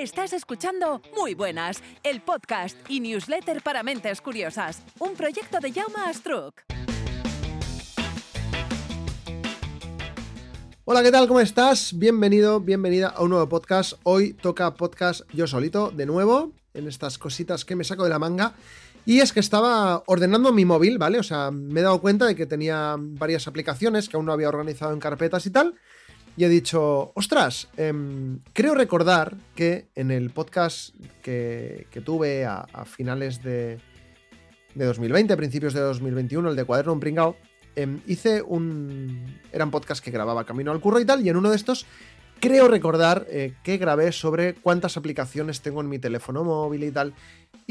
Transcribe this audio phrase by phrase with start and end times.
[0.00, 5.98] Estás escuchando Muy Buenas, el podcast y newsletter para mentes curiosas, un proyecto de Jaume
[6.06, 6.62] Astruc.
[10.86, 11.28] Hola, ¿qué tal?
[11.28, 11.98] ¿Cómo estás?
[11.98, 13.92] Bienvenido, bienvenida a un nuevo podcast.
[14.02, 18.18] Hoy toca podcast yo solito, de nuevo, en estas cositas que me saco de la
[18.18, 18.54] manga.
[19.04, 21.18] Y es que estaba ordenando mi móvil, ¿vale?
[21.18, 24.48] O sea, me he dado cuenta de que tenía varias aplicaciones que aún no había
[24.48, 25.74] organizado en carpetas y tal
[26.36, 33.42] y he dicho, ostras, em, creo recordar que en el podcast que, tuve a, finales
[33.42, 33.78] de,
[34.74, 37.36] de 2020, principios de 2021, el de Cuaderno un Pringao,
[37.76, 39.38] em, hice un...
[39.52, 41.86] Eran podcast que grababa camino al curro y tal, y en uno de estos
[42.40, 47.14] creo recordar eh, que grabé sobre cuántas aplicaciones tengo en mi teléfono móvil y tal.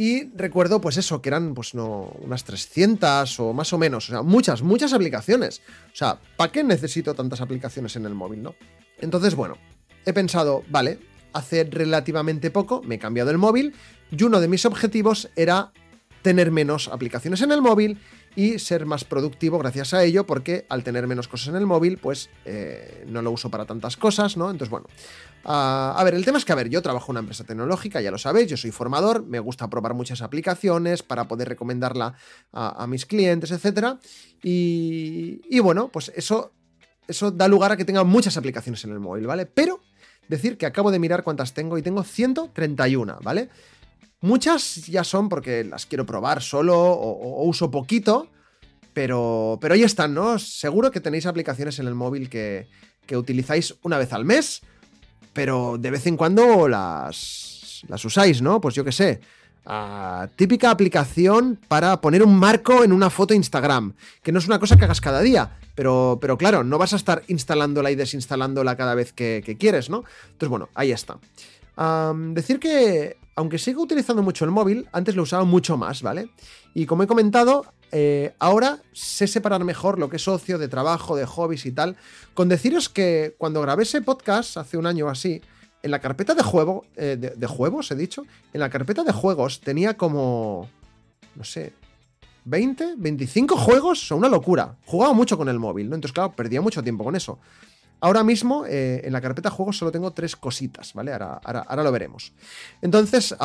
[0.01, 4.07] Y recuerdo, pues eso, que eran pues no, unas 300 o más o menos.
[4.07, 5.61] O sea, muchas, muchas aplicaciones.
[5.91, 8.55] O sea, ¿para qué necesito tantas aplicaciones en el móvil, no?
[9.01, 9.57] Entonces, bueno,
[10.05, 10.99] he pensado, vale,
[11.33, 13.73] hace relativamente poco me he cambiado el móvil
[14.09, 15.73] y uno de mis objetivos era
[16.21, 17.97] tener menos aplicaciones en el móvil
[18.35, 21.97] y ser más productivo gracias a ello, porque al tener menos cosas en el móvil,
[21.97, 24.49] pues eh, no lo uso para tantas cosas, ¿no?
[24.49, 24.87] Entonces, bueno.
[25.45, 28.01] Ah, a ver, el tema es que, a ver, yo trabajo en una empresa tecnológica,
[28.01, 32.15] ya lo sabéis, yo soy formador, me gusta probar muchas aplicaciones para poder recomendarla
[32.51, 33.99] a, mis clientes, etc.
[34.43, 36.51] Y, y, bueno, pues eso,
[37.07, 39.45] eso da lugar a que tenga muchas aplicaciones en el móvil, ¿vale?
[39.45, 39.79] Pero
[40.27, 43.49] decir que acabo de mirar cuántas tengo y tengo 131, ¿vale?
[44.21, 48.27] Muchas ya son porque las quiero probar solo o, uso poquito,
[48.93, 50.39] pero, pero ahí están, ¿no?
[50.39, 52.67] Seguro que tenéis aplicaciones en el móvil que,
[53.05, 54.61] que utilizáis una vez al mes,
[55.31, 58.59] pero de vez en cuando las, las usáis, ¿no?
[58.59, 59.21] Pues yo qué sé.
[59.71, 63.93] Ah, típica aplicación para poner un marco en una foto Instagram,
[64.23, 66.95] que no es una cosa que hagas cada día, pero, pero claro, no vas a
[66.95, 70.05] estar instalándola y desinstalándola cada vez que, quieres, ¿no?
[70.23, 71.19] Entonces, bueno, ahí está.
[72.33, 76.29] decir que aunque sigo utilizando mucho el móvil, antes lo usaba mucho más, ¿vale?
[76.73, 81.15] Y como he comentado, eh, ahora sé separar mejor lo que es ocio, de trabajo,
[81.15, 81.95] de hobbies y tal.
[82.33, 85.41] Con deciros que cuando grabé ese podcast hace un año o así,
[85.83, 89.61] en la carpeta de juego, eh, de, juegos, he dicho, en la carpeta de juegos
[89.61, 90.69] tenía como,
[91.35, 91.71] no sé,
[92.43, 94.75] 20, 25 juegos, sea, una locura.
[94.85, 95.95] Jugaba mucho con el móvil, ¿no?
[95.95, 97.39] Entonces, claro, perdía mucho tiempo con eso.
[98.01, 101.11] Ahora mismo eh, en la carpeta juegos solo tengo tres cositas, ¿vale?
[101.11, 102.33] Ahora, ahora, lo veremos.
[102.81, 103.35] Entonces,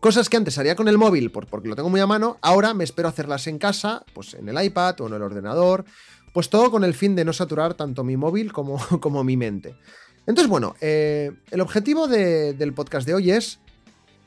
[0.00, 2.84] cosas que antes haría con el móvil porque lo tengo muy a mano, ahora me
[2.84, 5.84] espero hacerlas en casa, pues en el iPad o en el ordenador,
[6.32, 9.76] pues todo con el fin de no saturar tanto mi móvil como, como mi mente.
[10.26, 13.60] Entonces, bueno, eh, el objetivo del podcast de hoy es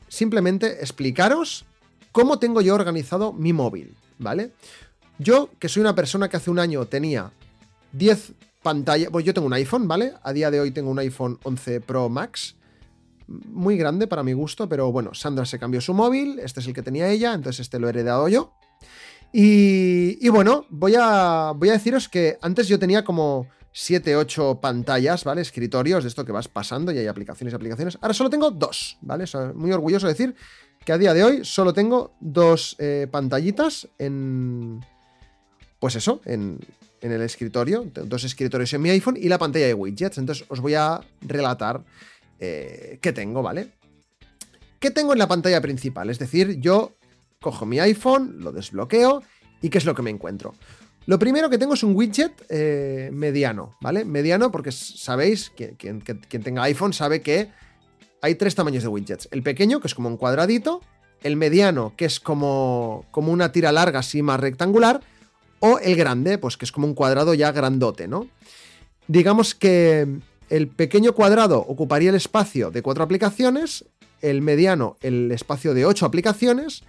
[0.06, 1.66] simplemente explicaros
[2.12, 4.52] cómo tengo yo organizado mi móvil, ¿vale?
[5.18, 7.32] Yo, que soy una persona que hace un año tenía
[7.92, 8.32] 10
[8.62, 9.10] pantallas.
[9.10, 10.14] Pues yo tengo un iPhone, ¿vale?
[10.22, 12.56] A día de hoy tengo un iPhone 11 Pro Max.
[13.26, 16.72] Muy grande para mi gusto, pero bueno, Sandra se cambió su móvil, este es el
[16.72, 18.54] que tenía ella, entonces este lo he heredado yo.
[19.32, 25.24] Y, bueno, voy a, voy a deciros que antes yo tenía como 7, 8 pantallas,
[25.24, 25.42] ¿vale?
[25.42, 27.98] Escritorios, de esto que vas pasando y hay aplicaciones y aplicaciones.
[28.00, 29.26] Ahora solo tengo dos, ¿vale?
[29.54, 30.34] muy orgulloso de decir
[30.84, 34.84] que a día de hoy solo tengo dos eh, pantallitas en...
[35.78, 36.58] Pues eso, en,
[37.00, 40.18] en el escritorio, dos escritorios en mi iPhone y la pantalla de widgets.
[40.18, 41.84] Entonces os voy a relatar
[42.40, 43.72] eh, qué tengo, ¿vale?
[44.78, 46.10] ¿Qué tengo en la pantalla principal?
[46.10, 46.96] Es decir, yo
[47.40, 49.22] cojo mi iPhone, lo desbloqueo
[49.60, 50.54] y ¿qué es lo que me encuentro?
[51.06, 54.04] Lo primero que tengo es un widget eh, mediano, ¿vale?
[54.04, 57.48] Mediano porque sabéis, que quien, tenga iPhone sabe que
[58.20, 59.26] hay tres tamaños de widgets.
[59.32, 60.82] El pequeño, que es como un cuadradito,
[61.22, 65.00] el mediano, que es como, como una tira larga así más rectangular,
[65.60, 68.28] o el grande, pues que es como un cuadrado ya grandote, ¿no?
[69.06, 70.06] Digamos que
[70.50, 73.84] el pequeño cuadrado ocuparía el espacio de cuatro aplicaciones,
[74.20, 76.82] el mediano el espacio de ocho aplicaciones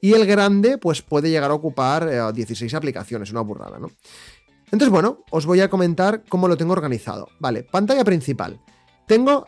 [0.00, 3.90] y el grande pues puede llegar a ocupar 16 eh, aplicaciones, una burrada, ¿no?
[4.66, 7.28] Entonces, bueno, os voy a comentar cómo lo tengo organizado.
[7.38, 8.60] Vale, pantalla principal.
[9.06, 9.46] Tengo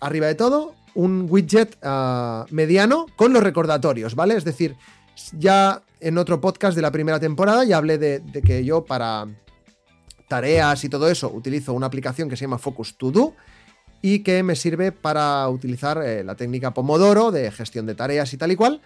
[0.00, 4.36] arriba de todo un widget ah, mediano con los recordatorios, ¿vale?
[4.36, 4.76] Es decir,
[5.32, 9.26] ya en otro podcast de la primera temporada ya hablé de, que yo para
[10.28, 13.34] tareas y todo eso utilizo una aplicación que se llama Focus To Do
[14.02, 18.36] y que me sirve para utilizar eh, la técnica Pomodoro de gestión de tareas y
[18.36, 18.80] tal y cual.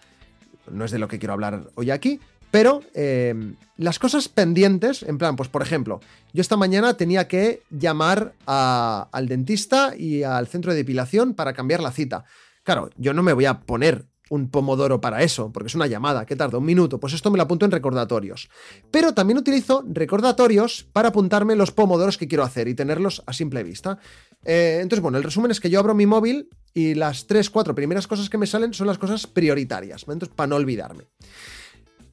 [0.71, 2.21] no es de lo que quiero hablar hoy aquí,
[2.51, 3.35] pero eh,
[3.77, 6.01] las cosas pendientes, en plan, pues por ejemplo,
[6.33, 11.81] yo esta mañana tenía que llamar al dentista y al centro de depilación para cambiar
[11.81, 12.25] la cita.
[12.63, 16.27] Claro, yo no me voy a poner un pomodoro para eso, porque es una llamada
[16.27, 18.49] que tarda un minuto, pues esto me lo apunto en recordatorios.
[18.91, 23.63] Pero también utilizo recordatorios para apuntarme los pomodoros que quiero hacer y tenerlos a simple
[23.63, 23.99] vista.
[24.45, 27.75] Eh, entonces, bueno, el resumen es que yo abro mi móvil y las 3, 4
[27.75, 31.05] primeras cosas que me salen son las cosas prioritarias, entonces para no olvidarme.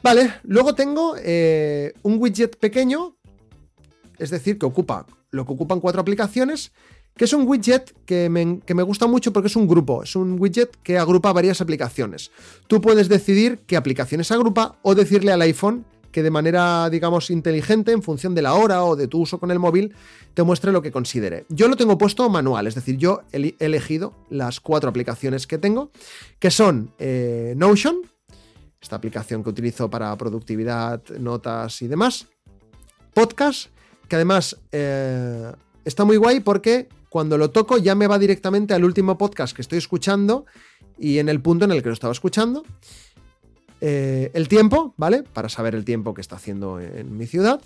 [0.01, 3.17] Vale, luego tengo eh, un widget pequeño,
[4.19, 6.71] es decir, que ocupa lo que ocupan cuatro aplicaciones,
[7.17, 10.15] que es un widget que me, que me, gusta mucho porque es un grupo, es
[10.15, 12.31] un widget que agrupa varias aplicaciones.
[12.67, 15.85] Tú puedes decidir qué aplicaciones agrupa o decirle al iPhone
[16.15, 19.51] que de manera, digamos, inteligente, en función de la hora o de tu uso con
[19.51, 19.93] el móvil,
[20.33, 21.45] te muestre lo que considere.
[21.49, 25.91] Yo lo tengo puesto manual, es decir, yo he elegido las cuatro aplicaciones que tengo,
[26.39, 27.97] que son eh, Notion,
[28.81, 32.27] esta aplicación que utilizo para productividad, notas y demás.
[33.13, 33.67] Podcast,
[34.07, 35.51] que además eh,
[35.83, 39.61] está muy guay porque cuando lo toco ya me va directamente al último podcast que
[39.61, 40.45] estoy escuchando
[40.99, 42.65] y en el punto en el que lo estaba escuchando.
[43.79, 45.23] Eh, el tiempo, ¿vale?
[45.23, 47.61] Para saber el tiempo que está haciendo en mi ciudad.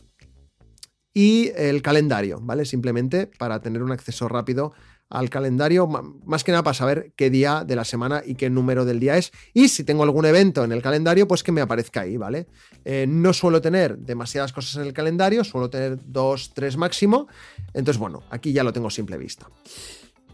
[1.15, 2.63] Y el calendario, ¿vale?
[2.63, 4.71] Simplemente para tener un acceso rápido
[5.09, 8.85] al calendario, más que nada para saber qué día de la semana y qué número
[8.85, 9.31] del día es.
[9.53, 12.47] Y si tengo algún evento en el calendario, pues que me aparezca ahí, ¿vale?
[12.85, 17.27] Eh, no suelo tener demasiadas cosas en el calendario, suelo tener dos, tres máximo.
[17.73, 19.49] Entonces, bueno, aquí ya lo tengo simple vista.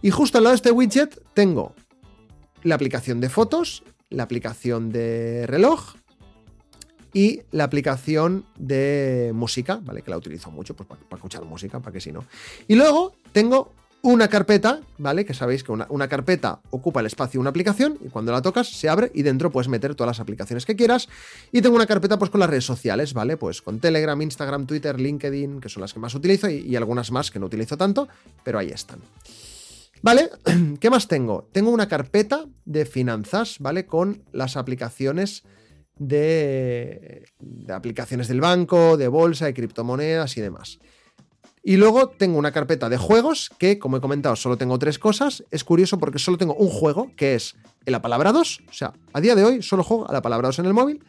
[0.01, 1.74] Y justo al lado de este widget tengo
[2.63, 5.95] la aplicación de fotos, la aplicación de reloj
[7.13, 10.01] y la aplicación de música, ¿vale?
[10.01, 12.25] Que la utilizo mucho pues, para, escuchar música, para que si no.
[12.68, 13.72] Y luego tengo
[14.06, 15.25] una carpeta, ¿vale?
[15.25, 18.68] Que sabéis que una, carpeta ocupa el espacio de una aplicación y cuando la tocas
[18.68, 21.10] se abre y dentro puedes meter todas las aplicaciones que quieras.
[21.52, 23.36] Y tengo una carpeta pues con las redes sociales, ¿vale?
[23.36, 27.31] Pues con Telegram, Instagram, Twitter, LinkedIn, que son las que más utilizo y, algunas más
[27.31, 28.07] que no utilizo tanto,
[28.44, 29.00] pero ahí están.
[30.04, 30.30] ¿Vale?
[30.80, 31.50] ¿Qué más tengo?
[31.51, 33.88] Tengo una carpeta de finanzas, ¿vale?
[33.88, 35.42] Con las aplicaciones
[35.98, 40.78] de, de aplicaciones del banco, de bolsa, de criptomonedas y demás.
[41.68, 45.44] Y luego tengo una carpeta de juegos que, como he comentado, solo tengo tres cosas.
[45.50, 47.56] Es curioso porque solo tengo un juego, que es
[47.88, 48.62] el palabra 2.
[48.70, 51.04] O sea, a día de hoy solo juego a la palabra 2 en el móvil.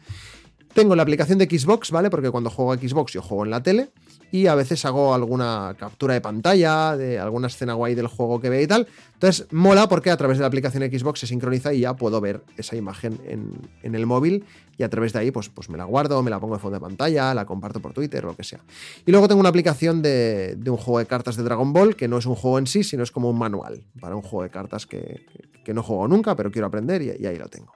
[0.73, 2.09] Tengo la aplicación de Xbox, ¿vale?
[2.09, 3.91] Porque cuando juego a Xbox yo juego en la tele
[4.31, 8.49] y a veces hago alguna captura de pantalla de alguna escena guay del juego que
[8.49, 8.87] ve y tal.
[9.13, 12.43] Entonces mola porque a través de la aplicación Xbox se sincroniza y ya puedo ver
[12.57, 14.45] esa imagen en, el móvil
[14.77, 16.75] y a través de ahí pues, pues me la guardo, me la pongo de fondo
[16.75, 18.59] de pantalla, la comparto por Twitter lo que sea.
[19.05, 22.17] Y luego tengo una aplicación de, un juego de cartas de Dragon Ball que no
[22.17, 24.85] es un juego en sí, sino es como un manual para un juego de cartas
[24.85, 25.25] que,
[25.73, 27.73] no juego nunca, pero quiero aprender y, ahí lo tengo.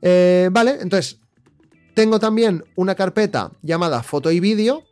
[0.00, 1.20] Eh, vale, entonces
[1.94, 4.84] tengo también una carpeta llamada foto y vídeo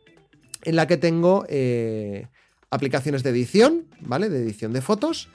[0.63, 2.27] en la que tengo eh,
[2.69, 4.29] aplicaciones de edición, ¿vale?
[4.29, 5.29] De edición de fotos,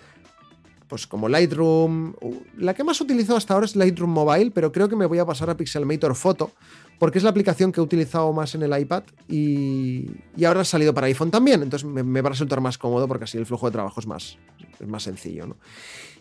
[0.88, 2.14] pues como Lightroom.
[2.58, 5.26] La que más utilizo hasta ahora es Lightroom Mobile, pero creo que me voy a
[5.26, 6.52] pasar a Pixelmator Photo,
[6.98, 10.06] porque es la aplicación que he utilizado más en el iPad y,
[10.46, 13.38] ahora ha salido para iPhone también, entonces me, va a resultar más cómodo porque así
[13.38, 14.38] el flujo de trabajo es más,
[14.78, 15.56] es más sencillo, ¿no?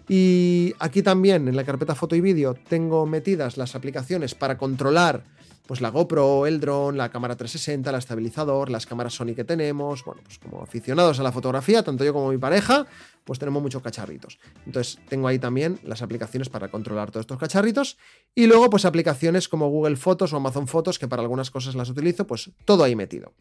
[0.09, 5.23] Y aquí también en la carpeta foto y vídeo tengo metidas las aplicaciones para controlar
[5.65, 10.03] pues la GoPro, el drone, la cámara 360, el estabilizador, las cámaras Sony que tenemos.
[10.03, 12.85] Bueno, pues como aficionados a la fotografía, tanto yo como mi pareja,
[13.23, 14.39] pues tenemos muchos cacharritos.
[14.65, 17.97] Entonces tengo ahí también las aplicaciones para controlar todos estos cacharritos.
[18.35, 21.89] Y luego pues aplicaciones como Google Fotos o Amazon Fotos, que para algunas cosas las
[21.89, 23.33] utilizo, pues todo ahí metido.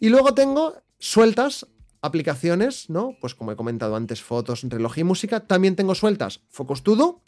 [0.00, 1.66] Y luego tengo sueltas
[2.00, 3.16] aplicaciones, ¿no?
[3.20, 5.40] Pues como he comentado antes, fotos, reloj y música.
[5.40, 7.22] También tengo sueltas Focus Todo.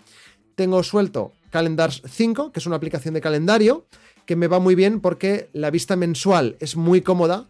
[0.55, 3.87] Tengo suelto Calendars 5, que es una aplicación de calendario
[4.27, 7.47] que me va muy bien porque la vista mensual es muy cómoda.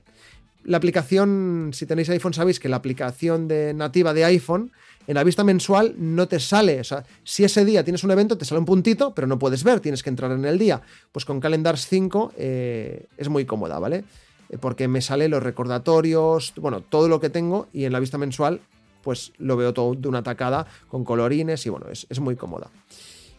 [0.62, 4.72] La aplicación, si tenéis iPhone, sabéis que la aplicación de nativa de iPhone
[5.06, 6.80] en la vista mensual no te sale.
[6.80, 9.64] O sea, si ese día tienes un evento, te sale un puntito, pero no puedes
[9.64, 10.82] ver, tienes que entrar en el día.
[11.12, 14.04] Pues con Calendars 5 eh, es muy cómoda, ¿vale?
[14.50, 18.18] Eh, porque me sale los recordatorios, bueno, todo lo que tengo y en la vista
[18.18, 18.60] mensual,
[19.02, 22.70] pues lo veo todo de una tacada con colorines y bueno, es, es muy cómoda.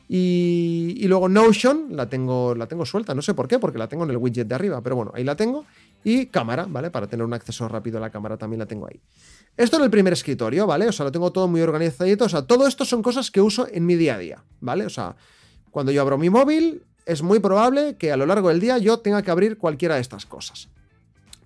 [0.10, 4.06] Y, luego Notion la tengo, la tengo suelta, no sé por qué, porque la tengo
[4.06, 5.66] en el widget de arriba, pero bueno, ahí la tengo.
[6.04, 6.92] Y cámara, ¿vale?
[6.92, 9.00] Para tener un acceso rápido a la cámara también la tengo ahí.
[9.58, 10.88] Esto en el primer escritorio, ¿vale?
[10.88, 12.26] O sea, lo tengo todo muy organizadito.
[12.26, 14.86] O sea, todo esto son cosas que uso en mi día a día, ¿vale?
[14.86, 15.16] O sea,
[15.72, 19.00] cuando yo abro mi móvil, es muy probable que a lo largo del día yo
[19.00, 20.70] tenga que abrir cualquiera de estas cosas.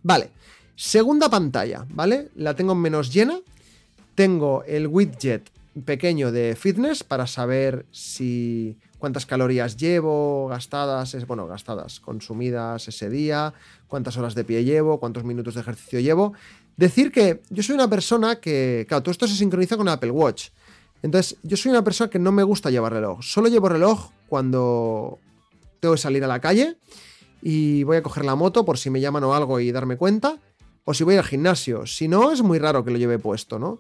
[0.04, 0.30] Vale,
[0.76, 2.30] segunda pantalla, ¿vale?
[2.36, 3.40] La tengo menos llena.
[4.14, 5.50] Tengo el widget
[5.86, 13.54] pequeño de fitness para saber si cuántas calorías llevo gastadas, bueno, gastadas, consumidas ese día,
[13.88, 16.34] cuántas horas de pie llevo, cuántos minutos de ejercicio llevo.
[16.78, 20.50] Decir que yo soy una persona que, claro, todo esto se sincroniza con Apple Watch.
[21.02, 23.20] Entonces, yo soy una persona que no me gusta llevar reloj.
[23.22, 25.20] Solo llevo reloj cuando
[25.80, 26.78] tengo que salir a la calle
[27.42, 30.38] y voy a coger la moto por si me llaman o algo y darme cuenta.
[30.84, 31.86] O si voy al gimnasio.
[31.86, 33.80] Si no, es muy raro que lo lleve puesto, ¿no?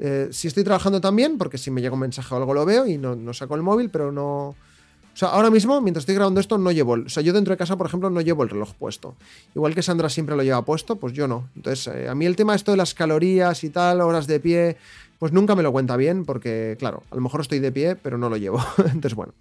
[0.00, 2.86] Eh, si estoy trabajando también, porque si me llega un mensaje o algo lo veo
[2.86, 4.48] y no, saco el móvil, pero no...
[4.50, 6.92] O sea, ahora mismo, mientras estoy grabando esto, no llevo...
[6.92, 9.16] O sea, yo dentro de casa, por ejemplo, no llevo el reloj puesto.
[9.56, 11.48] Igual que Sandra siempre lo lleva puesto, pues yo no.
[11.56, 14.76] Entonces, eh, a mí el tema esto de las calorías y tal, horas de pie,
[15.18, 18.16] pues nunca me lo cuenta bien, porque, claro, a lo mejor estoy de pie, pero
[18.16, 18.64] no lo llevo.
[18.78, 19.34] Entonces, bueno.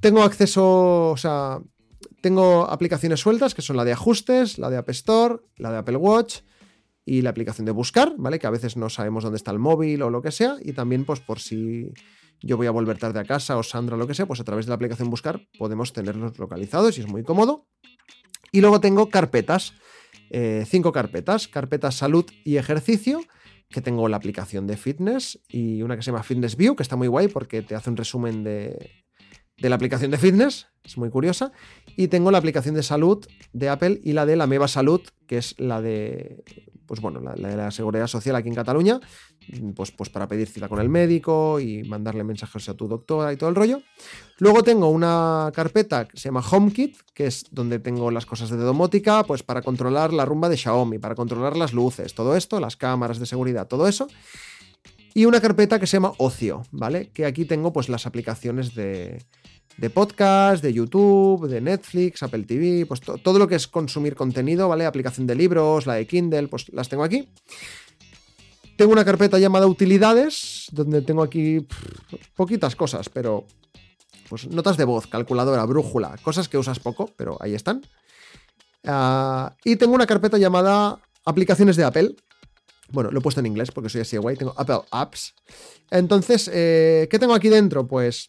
[0.00, 1.60] Tengo acceso, o sea,
[2.20, 5.96] tengo aplicaciones sueltas, que son la de ajustes, la de App Store, la de Apple
[5.96, 6.40] Watch
[7.04, 8.38] y la aplicación de buscar, ¿vale?
[8.38, 10.56] Que a veces no sabemos dónde está el móvil o lo que sea.
[10.62, 11.92] Y también, pues por si
[12.40, 14.44] yo voy a volver tarde a casa o Sandra o lo que sea, pues a
[14.44, 17.66] través de la aplicación buscar podemos tenerlos localizados y es muy cómodo.
[18.52, 19.74] Y luego tengo carpetas,
[20.30, 23.20] eh, cinco carpetas, carpetas salud y ejercicio,
[23.68, 26.96] que tengo la aplicación de fitness y una que se llama Fitness View, que está
[26.96, 29.04] muy guay porque te hace un resumen de,
[29.56, 31.52] de la aplicación de fitness, es muy curiosa,
[31.96, 35.38] y tengo la aplicación de salud de Apple y la de la Meva Salud, que
[35.38, 36.44] es la de,
[36.86, 39.00] pues bueno, la, de la seguridad social aquí en Cataluña,
[39.74, 43.36] pues, pues para pedir cita con el médico y mandarle mensajes a tu doctora y
[43.36, 43.82] todo el rollo.
[44.38, 48.56] Luego tengo una carpeta que se llama HomeKit, que es donde tengo las cosas de
[48.56, 52.76] domótica, pues para controlar la rumba de Xiaomi, para controlar las luces, todo esto, las
[52.76, 54.08] cámaras de seguridad, todo eso
[55.14, 57.10] y una carpeta que se llama Ocio, ¿vale?
[57.10, 59.24] Que aquí tengo pues las aplicaciones de,
[59.76, 64.68] de podcast, de YouTube, de Netflix, Apple TV, pues todo lo que es consumir contenido,
[64.68, 64.86] ¿vale?
[64.86, 67.28] Aplicación de libros, la de Kindle, pues las tengo aquí.
[68.76, 71.66] Tengo una carpeta llamada utilidades, donde tengo aquí
[72.34, 73.46] poquitas cosas, pero
[74.28, 77.82] pues notas de voz, calculadora, brújula, cosas que usas poco, pero ahí están.
[78.84, 82.16] Ah, y tengo una carpeta llamada aplicaciones de Apple.
[82.90, 84.36] Bueno, lo he puesto en inglés porque soy así guay.
[84.36, 85.34] Tengo Apple Apps.
[85.90, 87.86] Entonces, eh, ¿qué tengo aquí dentro?
[87.86, 88.28] Pues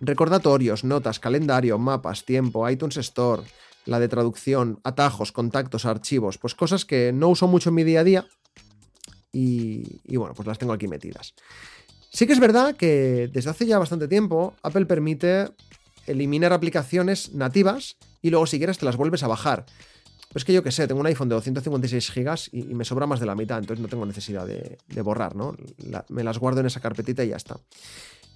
[0.00, 3.42] recordatorios, notas, calendario, mapas, tiempo, iTunes Store,
[3.86, 8.00] la de traducción, atajos, contactos, archivos, pues cosas que no uso mucho en mi día
[8.00, 8.26] a día
[9.32, 11.34] y, bueno, pues las tengo aquí metidas.
[12.10, 15.48] Sí que es verdad que desde hace ya bastante tiempo Apple permite
[16.06, 19.66] eliminar aplicaciones nativas y luego si quieres te las vuelves a bajar.
[20.32, 23.20] Pues que yo que sé, tengo un iPhone de 256 GB y, me sobra más
[23.20, 25.56] de la mitad, entonces no tengo necesidad de, borrar, ¿no?
[26.08, 27.58] me las guardo en esa carpetita y ya está.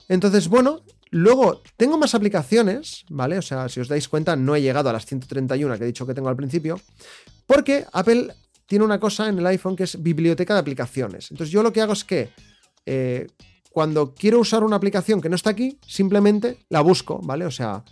[0.08, 3.38] Entonces, bueno, luego tengo más aplicaciones, ¿vale?
[3.38, 6.04] O sea, si os dais cuenta, no he llegado a las 131 que he dicho
[6.04, 6.80] que tengo al principio,
[7.46, 8.34] porque Apple
[8.66, 11.30] tiene una cosa en el iPhone que es biblioteca de aplicaciones.
[11.30, 12.30] Entonces, yo lo que hago es que
[12.86, 13.28] eh,
[13.70, 17.46] cuando quiero usar una aplicación que no está aquí, simplemente la busco, ¿vale?
[17.46, 17.84] O sea,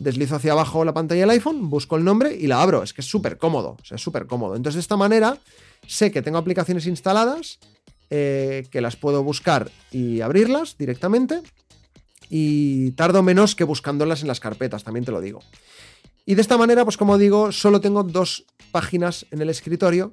[0.00, 2.82] deslizo hacia abajo la pantalla del iPhone, busco el nombre y la abro.
[2.82, 4.56] Es que es súper cómodo, o sea, es súper cómodo.
[4.56, 5.38] Entonces, de esta manera,
[5.86, 7.60] sé que tengo aplicaciones instaladas
[8.08, 11.42] eh, que las puedo buscar y abrirlas directamente.
[12.28, 15.40] Y tardo menos que buscándolas en las carpetas, también te lo digo.
[16.24, 20.10] Y de esta manera, pues como digo, solo tengo dos páginas en el escritorio.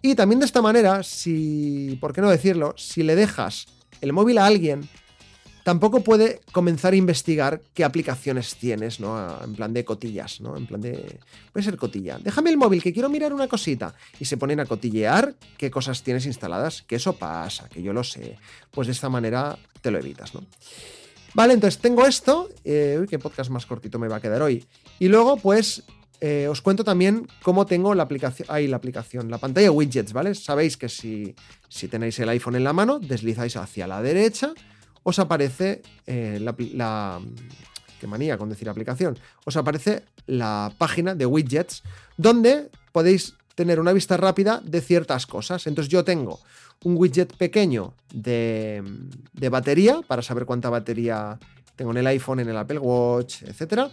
[0.00, 2.74] Y también de esta manera, si, ¿por qué no decirlo?
[2.76, 3.66] Si le dejas
[4.00, 4.88] el móvil a alguien
[5.62, 9.42] tampoco puede comenzar a investigar qué aplicaciones tienes, ¿no?
[9.42, 10.56] En plan de cotillas, ¿no?
[10.56, 11.18] En plan de...
[11.52, 12.18] Puede ser cotilla.
[12.18, 13.94] Déjame el móvil, que quiero mirar una cosita.
[14.18, 18.04] Y se ponen a cotillear qué cosas tienes instaladas, que eso pasa, que yo lo
[18.04, 18.36] sé.
[18.70, 20.44] Pues de esta manera te lo evitas, ¿no?
[21.34, 22.48] Vale, entonces tengo esto.
[22.64, 24.64] Eh, uy, qué podcast más cortito me va a quedar hoy.
[24.98, 25.84] Y luego, pues,
[26.20, 28.48] eh, os cuento también cómo tengo la aplicación.
[28.50, 30.34] Ahí la aplicación, la pantalla widgets, ¿vale?
[30.34, 31.34] Sabéis que si,
[31.68, 34.52] si tenéis el iPhone en la mano, deslizáis hacia la derecha
[35.02, 37.20] os aparece eh, la,
[38.00, 39.18] Qué manía con decir aplicación.
[39.44, 41.82] Os aparece la página de widgets
[42.16, 45.66] donde podéis tener una vista rápida de ciertas cosas.
[45.66, 46.40] Entonces yo tengo
[46.82, 48.82] un widget pequeño de,
[49.34, 51.38] de batería para saber cuánta batería
[51.76, 53.90] tengo en el iPhone, en el Apple Watch, etc.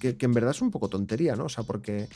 [0.00, 1.46] Que, que, en verdad es un poco tontería, ¿no?
[1.46, 2.08] O sea, porque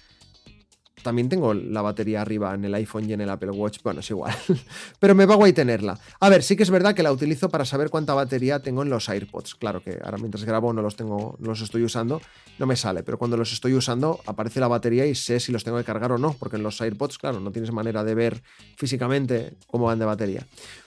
[1.02, 3.78] también tengo la batería arriba en el iPhone y en el Apple Watch.
[3.82, 4.34] Bueno, es igual.
[4.98, 5.98] Pero me va guay tenerla.
[6.20, 8.90] A ver, sí que es verdad que la utilizo para saber cuánta batería tengo en
[8.90, 9.54] los AirPods.
[9.54, 12.20] Claro que ahora mientras grabo no los tengo, no los estoy usando,
[12.58, 13.02] no me sale.
[13.02, 16.12] Pero cuando los estoy usando, aparece la batería y sé si los tengo que cargar
[16.12, 16.34] o no.
[16.38, 18.42] Porque en los AirPods, claro, no tienes manera de ver
[18.76, 20.46] físicamente cómo van de batería.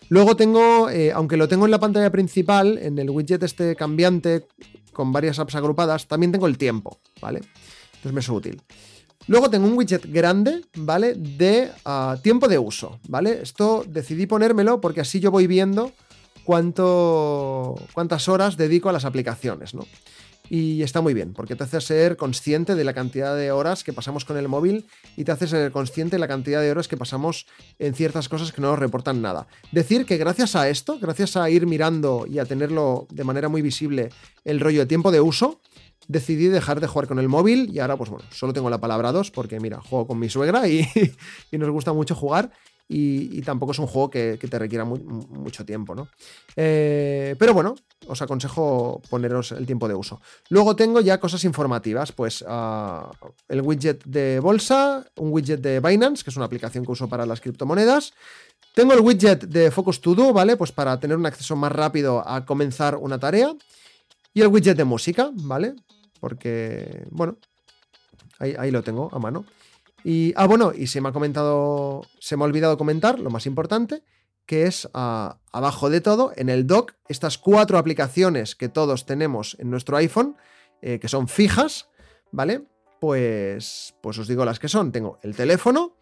[0.10, 4.48] Luego tengo, eh, aunque lo tengo en la pantalla principal, en el widget este cambiante
[4.92, 7.42] con varias apps agrupadas, también tengo el tiempo, ¿vale?
[7.96, 8.62] Entonces me es útil.
[9.28, 11.14] Luego tengo un widget grande, ¿vale?
[11.16, 13.42] De ah, tiempo de uso, ¿vale?
[13.42, 15.94] Esto decidí ponérmelo porque así yo voy viendo
[16.44, 19.86] cuánto, cuántas horas dedico a las aplicaciones, ¿no?
[20.50, 23.94] Y está muy bien, porque te hace ser consciente de la cantidad de horas que
[23.94, 26.98] pasamos con el móvil y te hace ser consciente de la cantidad de horas que
[26.98, 27.48] pasamos
[27.80, 29.48] en ciertas cosas que no nos reportan nada.
[29.72, 33.62] Decir que gracias a esto, gracias a ir mirando y a tenerlo de manera muy
[33.62, 34.10] visible
[34.44, 35.62] el rollo de tiempo de uso,
[36.08, 39.12] decidí dejar de jugar con el móvil y ahora pues bueno, solo tengo la palabra
[39.12, 40.88] 2 porque mira, juego con mi suegra y,
[41.52, 42.52] y nos gusta mucho jugar
[42.88, 46.10] y, tampoco es un juego que, te requiera mucho tiempo, ¿no?
[46.56, 47.76] Eh, pero bueno,
[48.08, 50.22] os aconsejo poneros el tiempo de uso.
[50.50, 53.10] Luego tengo ya cosas informativas, pues ah,
[53.48, 57.26] el widget de bolsa, un widget de Binance, que es una aplicación que uso para
[57.26, 58.14] las criptomonedas.
[58.76, 60.58] Tengo el widget de Focus To ¿vale?
[60.58, 63.56] Pues para tener un acceso más rápido a comenzar una tarea.
[64.36, 65.76] Y el widget de música, ¿vale?
[66.24, 67.36] Porque, bueno,
[68.40, 69.44] ahí, ahí lo tengo a mano.
[70.06, 73.46] Y, ah, bueno, y se me ha comentado, se me ha olvidado comentar lo más
[73.46, 74.04] importante,
[74.46, 79.58] que es ah, abajo de todo, en el dock, estas cuatro aplicaciones que todos tenemos
[79.60, 80.38] en nuestro iPhone,
[80.82, 81.90] eh, que son fijas,
[82.32, 82.64] ¿vale?
[83.02, 84.94] Pues, pues os digo las que son.
[84.94, 85.98] Tengo el teléfono,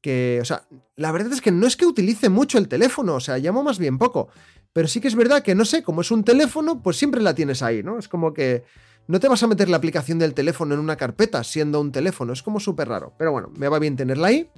[0.00, 3.20] que, o sea, la verdad es que no es que utilice mucho el teléfono, o
[3.20, 4.28] sea, llamo más bien poco,
[4.72, 7.34] pero sí que es verdad que, no sé, como es un teléfono, pues siempre la
[7.34, 7.98] tienes ahí, ¿no?
[7.98, 8.62] Es como que
[9.06, 12.32] no te vas a meter la aplicación del teléfono en una carpeta siendo un teléfono,
[12.32, 13.12] es como súper raro.
[13.18, 14.48] Pero bueno, me va bien tenerla ahí.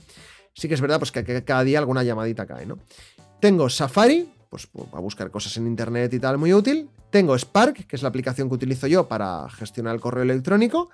[0.55, 2.79] Sí que es verdad pues que cada día alguna llamadita cae, ¿no?
[3.41, 6.89] Tengo Safari, pues a buscar cosas en internet y tal, muy útil.
[7.11, 10.91] Tengo Spark, que es la aplicación que utilizo yo para gestionar el correo electrónico.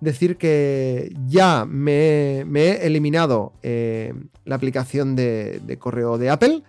[0.00, 4.12] Decir que ya me, he eliminado eh,
[4.44, 6.62] la aplicación de, correo de Apple.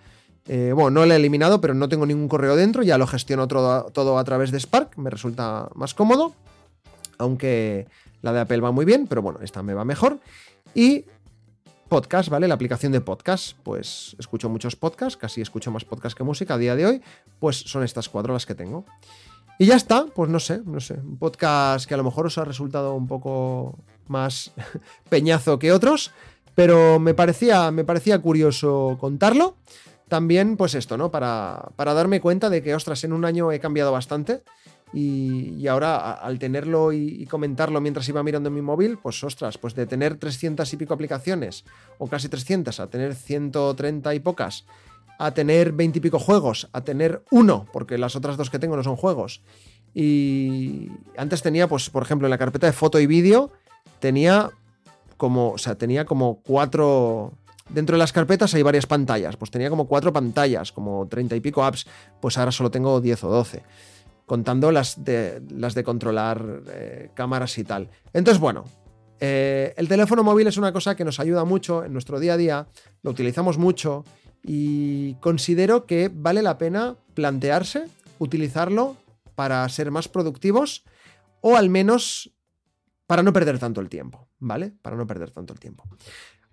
[0.46, 3.48] Eh, bueno, no la he eliminado, pero no tengo ningún correo dentro, ya lo gestiono
[3.48, 6.34] todo, todo a través de Spark, me resulta más cómodo,
[7.16, 7.86] aunque
[8.20, 10.18] la de Apple va muy bien, pero bueno, esta me va mejor.
[10.74, 11.06] Y
[11.88, 12.48] podcast, ¿vale?
[12.48, 16.58] La aplicación de podcast, pues escucho muchos podcasts, casi escucho más podcasts que música a
[16.58, 17.02] día de hoy,
[17.38, 18.84] pues son estas cuatro las que tengo.
[19.58, 22.36] Y ya está, pues no sé, no sé, un podcast que a lo mejor os
[22.38, 24.52] ha resultado un poco más
[25.08, 26.10] peñazo que otros,
[26.54, 29.56] pero me parecía, me parecía curioso contarlo
[30.14, 31.10] también, pues esto, ¿no?
[31.10, 34.44] Para, para, darme cuenta de que, ostras, en un año he cambiado bastante.
[34.92, 39.86] Y, ahora, al tenerlo y, comentarlo mientras iba mirando mi móvil, pues ostras, pues de
[39.86, 41.64] tener 300 y pico aplicaciones,
[41.98, 44.66] o casi 300, a tener 130 y pocas,
[45.18, 48.76] a tener 20 y pico juegos, a tener uno, porque las otras dos que tengo
[48.76, 49.42] no son juegos.
[49.94, 53.50] Y antes tenía, pues, por ejemplo, en la carpeta de foto y vídeo,
[53.98, 54.52] tenía
[55.16, 57.32] como, o sea, tenía como cuatro
[57.68, 61.40] Dentro de las carpetas hay varias pantallas, pues tenía como cuatro pantallas, como treinta y
[61.40, 61.86] pico apps,
[62.20, 63.62] pues ahora solo tengo 10 o 12,
[64.26, 67.88] contando las de, las de controlar eh, cámaras y tal.
[68.12, 68.64] Entonces, bueno,
[69.18, 72.36] eh, el teléfono móvil es una cosa que nos ayuda mucho en nuestro día a
[72.36, 72.66] día,
[73.02, 74.04] lo utilizamos mucho
[74.42, 77.86] y considero que vale la pena plantearse
[78.18, 78.96] utilizarlo
[79.34, 80.84] para ser más productivos
[81.40, 82.32] o al menos
[83.06, 84.72] para no perder tanto el tiempo, ¿vale?
[84.82, 85.84] Para no perder tanto el tiempo.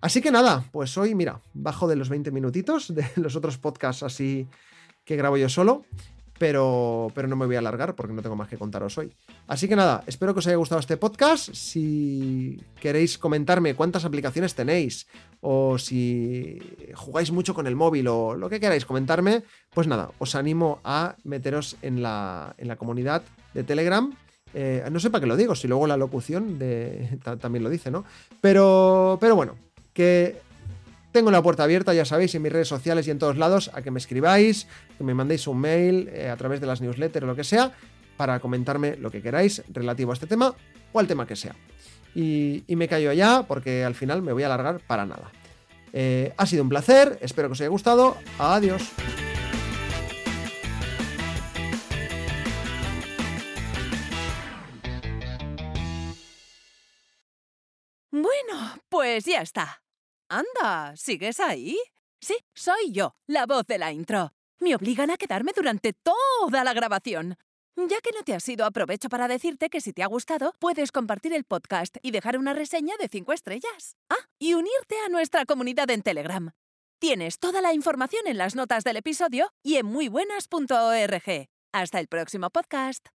[0.02, 4.02] Así que nada, pues hoy, mira, bajo de los 20 minutitos de los otros podcasts
[4.02, 4.48] así
[5.04, 5.84] que grabo yo solo,
[6.38, 9.12] pero, pero no me voy a alargar porque no tengo más que contaros hoy.
[9.46, 11.54] Así que nada, espero que os haya gustado este podcast.
[11.54, 15.06] Si queréis comentarme cuántas aplicaciones tenéis
[15.40, 16.58] o si
[16.94, 21.14] jugáis mucho con el móvil o lo que queráis comentarme, pues nada, os animo a
[21.22, 23.22] meteros en la, en la comunidad
[23.54, 24.12] de Telegram.
[24.52, 26.58] Eh, no sé para qué lo digo, si luego la locución
[27.40, 28.04] también lo dice, ¿no?
[28.40, 29.54] Pero, pero bueno,
[29.92, 30.40] que
[31.12, 33.82] tengo la puerta abierta, ya sabéis, en mis redes sociales y en todos lados, a
[33.82, 37.26] que me escribáis, que me mandéis un mail eh, a través de las newsletters o
[37.26, 37.72] lo que sea,
[38.16, 40.54] para comentarme lo que queráis relativo a este tema
[40.92, 41.54] o al tema que sea.
[42.14, 45.30] Y, me callo allá porque al final me voy a alargar para nada.
[45.92, 48.16] Eh, ha sido un placer, espero que os haya gustado.
[48.38, 48.82] Adiós.
[58.10, 59.81] Bueno, pues ya está.
[60.32, 61.76] Anda, ¿sigues ahí?
[62.18, 64.32] Sí, soy yo, la voz de la intro.
[64.60, 67.36] Me obligan a quedarme durante toda la grabación.
[67.76, 70.90] Ya que no te has ido, aprovecho para decirte que si te ha gustado, puedes
[70.90, 73.98] compartir el podcast y dejar una reseña de 5 estrellas.
[74.08, 76.52] Ah, y unirte a nuestra comunidad en Telegram.
[76.98, 81.48] Tienes toda la información en las notas del episodio y en muybuenas.org.
[81.72, 83.08] Hasta el próximo podcast.